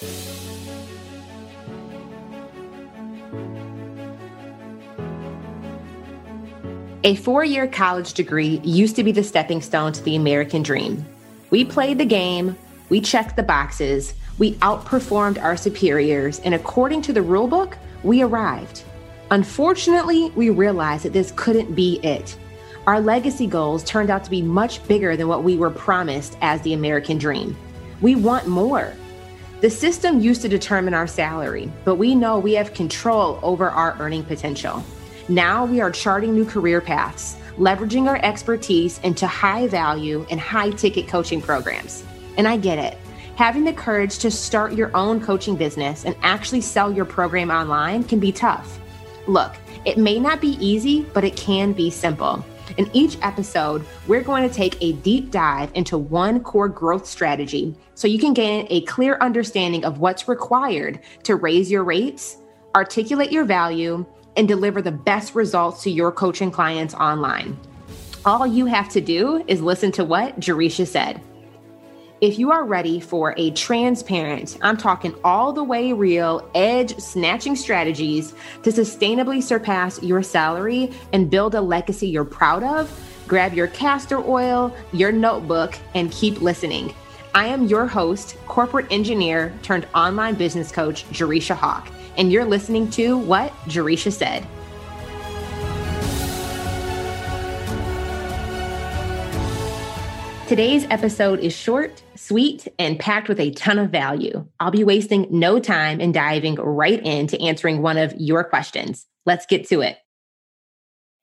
[0.00, 0.04] A
[7.16, 11.04] four year college degree used to be the stepping stone to the American dream.
[11.50, 12.56] We played the game,
[12.90, 17.74] we checked the boxes, we outperformed our superiors, and according to the rulebook,
[18.04, 18.84] we arrived.
[19.32, 22.36] Unfortunately, we realized that this couldn't be it.
[22.86, 26.62] Our legacy goals turned out to be much bigger than what we were promised as
[26.62, 27.56] the American dream.
[28.00, 28.94] We want more.
[29.60, 33.96] The system used to determine our salary, but we know we have control over our
[33.98, 34.84] earning potential.
[35.28, 40.70] Now we are charting new career paths, leveraging our expertise into high value and high
[40.70, 42.04] ticket coaching programs.
[42.36, 42.96] And I get it.
[43.34, 48.04] Having the courage to start your own coaching business and actually sell your program online
[48.04, 48.78] can be tough.
[49.26, 52.44] Look, it may not be easy, but it can be simple.
[52.76, 57.74] In each episode, we're going to take a deep dive into one core growth strategy
[57.94, 62.36] so you can gain a clear understanding of what's required to raise your rates,
[62.74, 64.04] articulate your value,
[64.36, 67.58] and deliver the best results to your coaching clients online.
[68.24, 71.20] All you have to do is listen to what Jerisha said.
[72.20, 77.54] If you are ready for a transparent, I'm talking all the way real, edge snatching
[77.54, 82.90] strategies to sustainably surpass your salary and build a legacy you're proud of,
[83.28, 86.92] grab your castor oil, your notebook, and keep listening.
[87.36, 92.90] I am your host, corporate engineer turned online business coach, Jerisha Hawk, and you're listening
[92.90, 94.44] to what Jerisha said.
[100.48, 104.46] Today's episode is short, sweet, and packed with a ton of value.
[104.60, 109.04] I'll be wasting no time in diving right into answering one of your questions.
[109.26, 109.98] Let's get to it.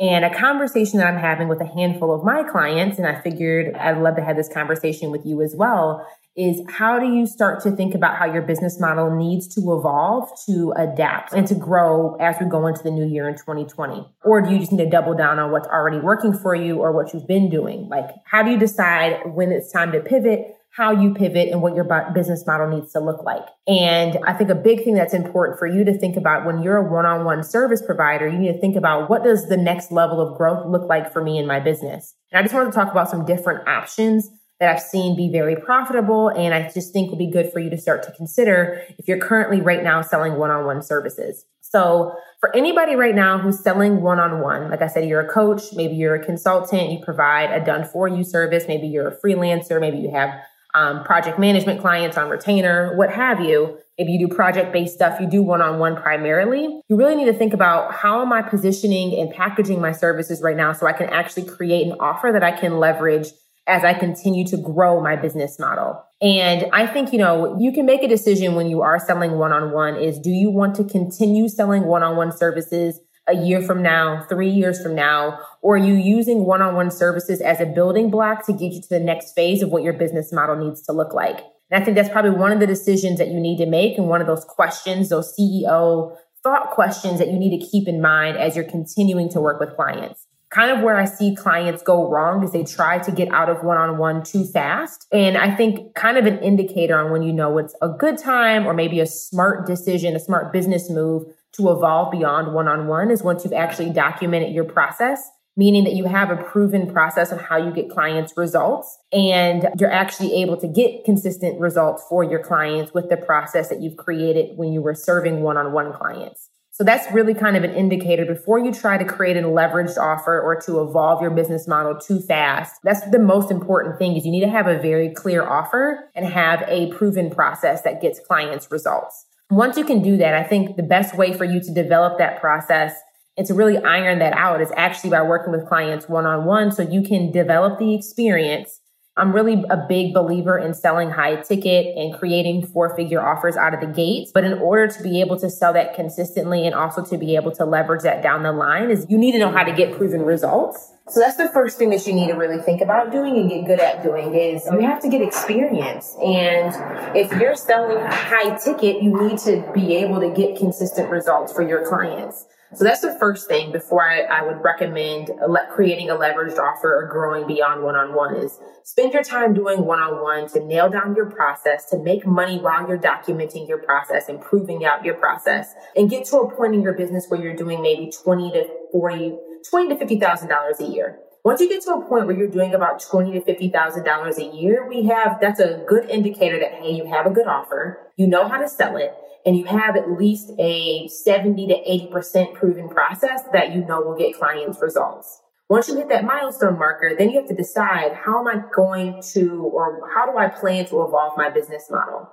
[0.00, 3.76] And a conversation that I'm having with a handful of my clients, and I figured
[3.76, 6.04] I'd love to have this conversation with you as well,
[6.36, 10.28] is how do you start to think about how your business model needs to evolve
[10.46, 14.06] to adapt and to grow as we go into the new year in 2020?
[14.24, 16.92] Or do you just need to double down on what's already working for you or
[16.92, 17.88] what you've been doing?
[17.88, 20.56] Like, how do you decide when it's time to pivot?
[20.74, 21.84] how you pivot and what your
[22.14, 23.44] business model needs to look like.
[23.66, 26.78] And I think a big thing that's important for you to think about when you're
[26.78, 30.38] a one-on-one service provider, you need to think about what does the next level of
[30.38, 32.14] growth look like for me in my business?
[32.32, 34.30] And I just want to talk about some different options
[34.62, 36.28] that I've seen be very profitable.
[36.28, 39.18] And I just think will be good for you to start to consider if you're
[39.18, 41.44] currently right now selling one on one services.
[41.60, 45.28] So for anybody right now who's selling one on one, like I said, you're a
[45.28, 49.16] coach, maybe you're a consultant, you provide a done for you service, maybe you're a
[49.16, 50.40] freelancer, maybe you have
[50.74, 53.78] um, project management clients on retainer, what have you.
[53.98, 56.80] If you do project based stuff, you do one on one primarily.
[56.88, 60.56] You really need to think about how am I positioning and packaging my services right
[60.56, 63.26] now so I can actually create an offer that I can leverage
[63.66, 66.02] as I continue to grow my business model.
[66.20, 69.52] And I think, you know, you can make a decision when you are selling one
[69.52, 73.62] on one is do you want to continue selling one on one services a year
[73.62, 77.60] from now, three years from now, or are you using one on one services as
[77.60, 80.56] a building block to get you to the next phase of what your business model
[80.56, 81.38] needs to look like?
[81.70, 84.08] And I think that's probably one of the decisions that you need to make and
[84.08, 88.36] one of those questions, those CEO thought questions that you need to keep in mind
[88.36, 92.44] as you're continuing to work with clients kind of where I see clients go wrong
[92.44, 95.06] is they try to get out of one on one too fast.
[95.10, 98.66] And I think kind of an indicator on when you know it's a good time
[98.66, 103.10] or maybe a smart decision, a smart business move to evolve beyond one on one
[103.10, 105.26] is once you've actually documented your process.
[105.54, 109.92] Meaning that you have a proven process on how you get clients results and you're
[109.92, 114.56] actually able to get consistent results for your clients with the process that you've created
[114.56, 116.48] when you were serving one on one clients.
[116.74, 120.40] So that's really kind of an indicator before you try to create a leveraged offer
[120.40, 122.80] or to evolve your business model too fast.
[122.82, 126.24] That's the most important thing is you need to have a very clear offer and
[126.24, 129.26] have a proven process that gets clients results.
[129.50, 132.40] Once you can do that, I think the best way for you to develop that
[132.40, 132.94] process
[133.36, 136.72] and to really iron that out is actually by working with clients one on one
[136.72, 138.80] so you can develop the experience
[139.14, 143.74] I'm really a big believer in selling high ticket and creating four figure offers out
[143.74, 144.30] of the gate.
[144.32, 147.52] But in order to be able to sell that consistently and also to be able
[147.52, 150.22] to leverage that down the line is you need to know how to get proven
[150.22, 150.94] results.
[151.08, 153.66] So that's the first thing that you need to really think about doing and get
[153.66, 156.16] good at doing is you have to get experience.
[156.24, 156.74] And
[157.14, 161.68] if you're selling high ticket, you need to be able to get consistent results for
[161.68, 162.46] your clients.
[162.74, 165.30] So that's the first thing before I, I would recommend
[165.72, 170.60] creating a leveraged offer or growing beyond one-on-one is spend your time doing one-on-one to
[170.64, 175.14] nail down your process, to make money while you're documenting your process, improving out your
[175.14, 178.66] process and get to a point in your business where you're doing maybe 20 to
[178.90, 179.36] 40,
[179.68, 181.18] 20 to $50,000 a year.
[181.44, 184.38] Once you get to a point where you're doing about twenty to fifty thousand dollars
[184.38, 187.98] a year, we have that's a good indicator that hey, you have a good offer,
[188.16, 189.12] you know how to sell it,
[189.44, 194.00] and you have at least a seventy to eighty percent proven process that you know
[194.00, 195.40] will get clients results.
[195.68, 199.20] Once you hit that milestone marker, then you have to decide how am I going
[199.32, 202.30] to or how do I plan to evolve my business model?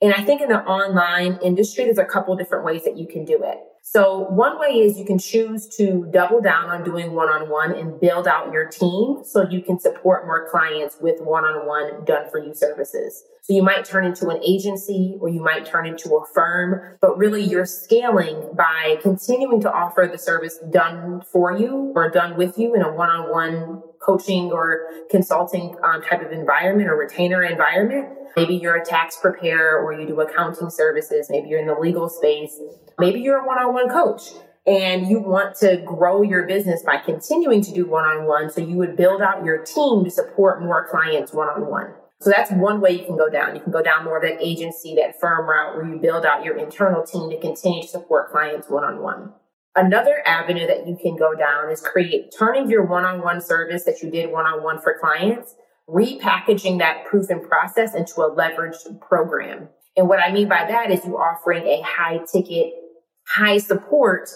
[0.00, 3.24] And I think in the online industry, there's a couple different ways that you can
[3.24, 3.58] do it.
[3.84, 8.28] So one way is you can choose to double down on doing one-on-one and build
[8.28, 13.24] out your team so you can support more clients with one-on-one done for you services.
[13.44, 17.18] So you might turn into an agency or you might turn into a firm, but
[17.18, 22.56] really you're scaling by continuing to offer the service done for you or done with
[22.56, 28.16] you in a one-on-one coaching or consulting um, type of environment or retainer environment.
[28.36, 31.26] Maybe you're a tax preparer or you do accounting services.
[31.28, 32.56] Maybe you're in the legal space.
[33.00, 34.22] Maybe you're a one-on-one coach
[34.68, 38.50] and you want to grow your business by continuing to do one-on-one.
[38.50, 41.94] So you would build out your team to support more clients one-on-one.
[42.22, 43.56] So that's one way you can go down.
[43.56, 46.44] You can go down more of that agency, that firm route where you build out
[46.44, 49.32] your internal team to continue to support clients one-on-one.
[49.74, 54.10] Another avenue that you can go down is create turning your one-on-one service that you
[54.10, 55.56] did one-on-one for clients,
[55.88, 59.68] repackaging that proven process into a leveraged program.
[59.96, 62.72] And what I mean by that is you offering a high ticket,
[63.26, 64.30] high support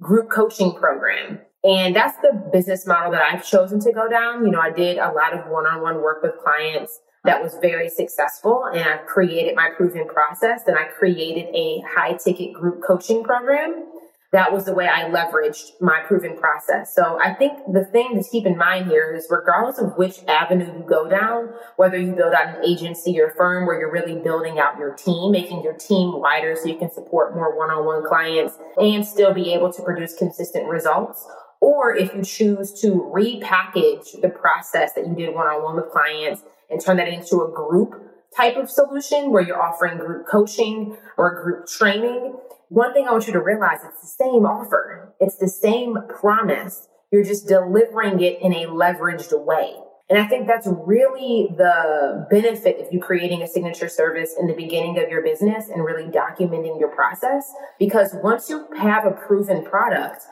[0.00, 1.40] group coaching program.
[1.64, 4.44] And that's the business model that I've chosen to go down.
[4.44, 8.64] You know, I did a lot of one-on-one work with clients that was very successful
[8.64, 13.86] and I created my proven process and I created a high ticket group coaching program.
[14.32, 16.94] That was the way I leveraged my proven process.
[16.94, 20.64] So I think the thing to keep in mind here is regardless of which avenue
[20.64, 24.58] you go down, whether you build out an agency or firm where you're really building
[24.58, 29.06] out your team, making your team wider so you can support more one-on-one clients and
[29.06, 31.28] still be able to produce consistent results,
[31.60, 36.80] or if you choose to repackage the process that you did one-on-one with clients and
[36.80, 41.66] turn that into a group type of solution where you're offering group coaching or group
[41.66, 42.34] training,
[42.68, 45.14] one thing I want you to realize it's the same offer.
[45.20, 46.88] It's the same promise.
[47.10, 49.74] You're just delivering it in a leveraged way.
[50.08, 54.54] And I think that's really the benefit of you creating a signature service in the
[54.54, 57.50] beginning of your business and really documenting your process.
[57.78, 60.22] Because once you have a proven product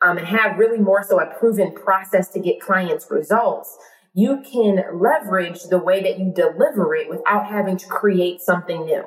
[0.00, 3.76] um, and have really more so a proven process to get clients results,
[4.16, 9.04] you can leverage the way that you deliver it without having to create something new.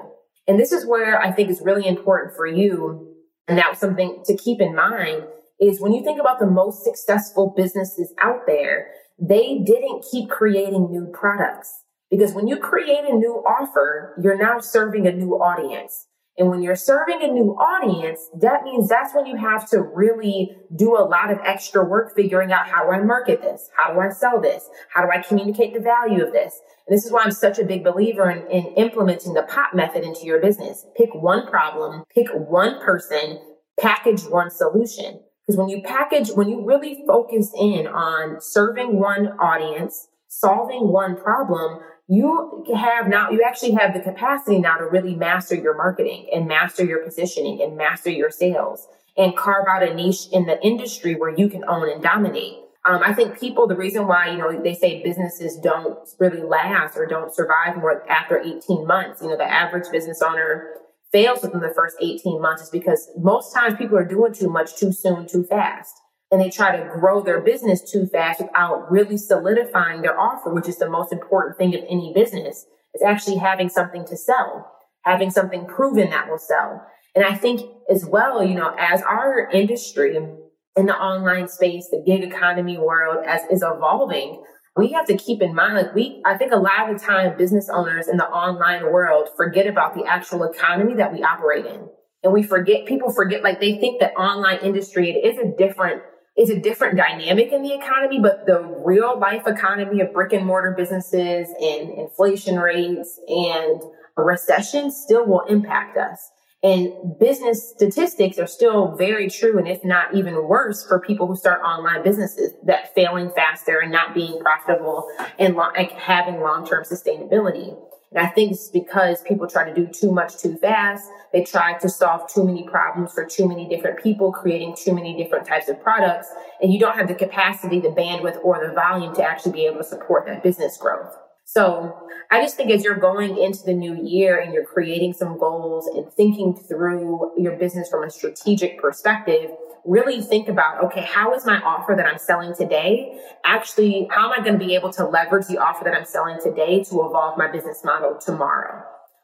[0.48, 3.16] And this is where I think is really important for you.
[3.48, 5.24] And that's something to keep in mind
[5.60, 10.92] is when you think about the most successful businesses out there, they didn't keep creating
[10.92, 11.74] new products.
[12.12, 16.06] Because when you create a new offer, you're now serving a new audience.
[16.40, 20.56] And when you're serving a new audience, that means that's when you have to really
[20.74, 23.70] do a lot of extra work figuring out how do I market this?
[23.76, 24.70] How do I sell this?
[24.94, 26.62] How do I communicate the value of this?
[26.88, 30.06] And this is why I'm such a big believer in, in implementing the POP method
[30.06, 30.86] into your business.
[30.96, 33.42] Pick one problem, pick one person,
[33.78, 35.20] package one solution.
[35.46, 41.18] Because when you package, when you really focus in on serving one audience, solving one
[41.18, 46.28] problem, you have now, you actually have the capacity now to really master your marketing
[46.34, 50.60] and master your positioning and master your sales and carve out a niche in the
[50.66, 52.56] industry where you can own and dominate.
[52.84, 56.98] Um, I think people, the reason why, you know, they say businesses don't really last
[56.98, 60.70] or don't survive more after 18 months, you know, the average business owner
[61.12, 64.78] fails within the first 18 months is because most times people are doing too much
[64.78, 66.02] too soon, too fast
[66.32, 70.68] and they try to grow their business too fast without really solidifying their offer, which
[70.68, 74.72] is the most important thing of any business, is actually having something to sell,
[75.04, 76.86] having something proven that will sell.
[77.16, 82.04] And I think as well, you know, as our industry in the online space, the
[82.06, 84.44] gig economy world as is evolving,
[84.78, 87.38] we have to keep in mind, like we, I think a lot of the time
[87.38, 91.90] business owners in the online world forget about the actual economy that we operate in.
[92.24, 96.02] And we forget, people forget, like they think that online industry, it is a different
[96.40, 100.46] is a different dynamic in the economy, but the real life economy of brick and
[100.46, 103.82] mortar businesses and inflation rates and
[104.16, 106.32] recession still will impact us.
[106.62, 111.38] And business statistics are still very true, and if not even worse, for people who
[111.38, 116.84] start online businesses that failing faster and not being profitable and lo- having long term
[116.84, 117.78] sustainability.
[118.12, 121.10] And I think it's because people try to do too much too fast.
[121.32, 125.16] They try to solve too many problems for too many different people, creating too many
[125.16, 126.28] different types of products.
[126.62, 129.78] And you don't have the capacity, the bandwidth, or the volume to actually be able
[129.78, 131.16] to support that business growth.
[131.46, 131.98] So
[132.30, 135.88] I just think as you're going into the new year and you're creating some goals
[135.88, 139.50] and thinking through your business from a strategic perspective,
[139.86, 143.20] really think about, okay, how is my offer that I'm selling today?
[143.44, 146.38] Actually, how am I going to be able to leverage the offer that I'm selling
[146.42, 148.84] today to evolve my business model tomorrow?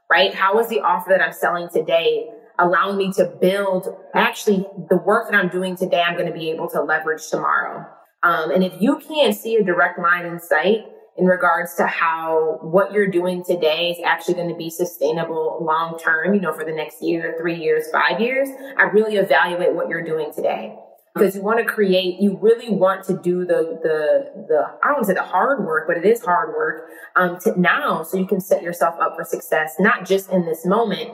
[0.10, 0.34] Right?
[0.34, 2.28] How is the offer that I'm selling today
[2.60, 6.50] allowing me to build actually the work that I'm doing today, I'm going to be
[6.52, 7.86] able to leverage tomorrow.
[8.24, 10.86] Um, and if you can't see a direct line in sight
[11.18, 15.98] in regards to how what you're doing today is actually going to be sustainable long
[15.98, 19.88] term, you know, for the next year, three years, five years, I really evaluate what
[19.88, 20.78] you're doing today.
[21.14, 25.06] Because you want to create, you really want to do the the the I don't
[25.06, 28.42] say the hard work, but it is hard work um, to now, so you can
[28.42, 31.12] set yourself up for success, not just in this moment,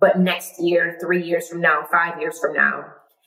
[0.00, 2.84] but next year, three years from now, five years from now.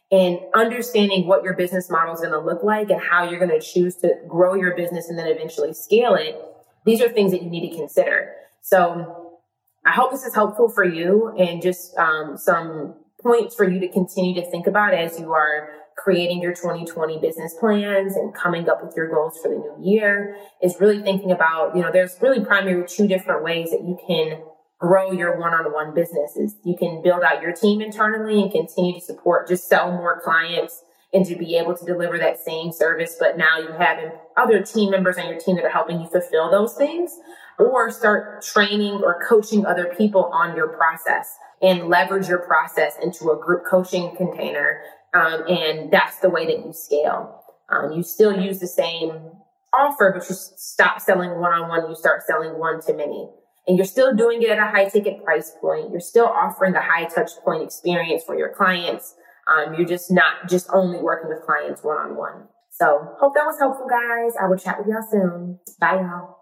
[0.10, 3.60] And understanding what your business model is going to look like and how you're going
[3.60, 6.40] to choose to grow your business and then eventually scale it.
[6.86, 8.34] These are things that you need to consider.
[8.62, 9.40] So
[9.86, 13.88] I hope this is helpful for you and just um, some points for you to
[13.90, 18.84] continue to think about as you are creating your 2020 business plans and coming up
[18.84, 22.46] with your goals for the new year is really thinking about, you know, there's really
[22.46, 24.42] primarily two different ways that you can
[24.80, 26.56] grow your one-on-one businesses.
[26.64, 30.84] You can build out your team internally and continue to support, just sell more clients
[31.14, 33.16] and to be able to deliver that same service.
[33.20, 33.98] But now you have
[34.36, 37.18] other team members on your team that are helping you fulfill those things
[37.58, 43.32] or start training or coaching other people on your process and leverage your process into
[43.32, 44.82] a group coaching container.
[45.14, 47.42] Um, and that's the way that you scale.
[47.70, 49.32] Um, you still use the same
[49.74, 51.90] offer, but you stop selling one-on-one.
[51.90, 53.30] You start selling one to many
[53.68, 55.92] and you're still doing it at a high ticket price point.
[55.92, 59.16] You're still offering a high touch point experience for your clients.
[59.48, 62.48] Um, you're just not just only working with clients one on one.
[62.72, 64.34] So hope that was helpful, guys.
[64.42, 65.60] I will chat with y'all soon.
[65.80, 66.38] Bye, y'all.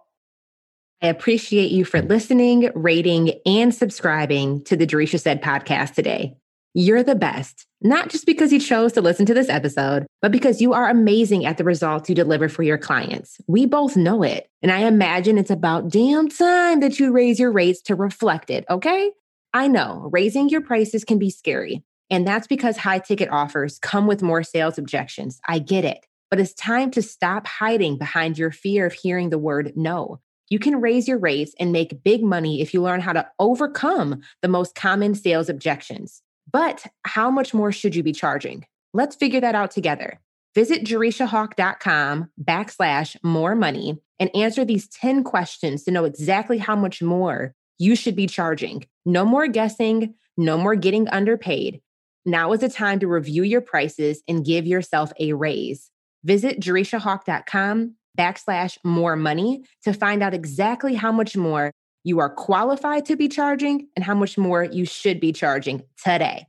[1.02, 6.38] I appreciate you for listening, rating, and subscribing to the Jerisha Said podcast today.
[6.78, 10.60] You're the best, not just because you chose to listen to this episode, but because
[10.60, 13.38] you are amazing at the results you deliver for your clients.
[13.48, 14.50] We both know it.
[14.62, 18.66] And I imagine it's about damn time that you raise your rates to reflect it,
[18.70, 19.10] okay?
[19.54, 21.82] I know raising your prices can be scary.
[22.10, 25.40] And that's because high ticket offers come with more sales objections.
[25.48, 26.06] I get it.
[26.30, 30.20] But it's time to stop hiding behind your fear of hearing the word no.
[30.50, 34.20] You can raise your rates and make big money if you learn how to overcome
[34.42, 36.22] the most common sales objections.
[36.52, 38.66] But how much more should you be charging?
[38.94, 40.20] Let's figure that out together.
[40.54, 47.02] Visit jerishahawk.com backslash more money and answer these 10 questions to know exactly how much
[47.02, 48.86] more you should be charging.
[49.06, 51.82] No more guessing, no more getting underpaid.
[52.26, 55.92] Now is the time to review your prices and give yourself a raise.
[56.24, 61.72] Visit jerishahawk.com backslash more money to find out exactly how much more
[62.06, 66.46] you are qualified to be charging and how much more you should be charging today.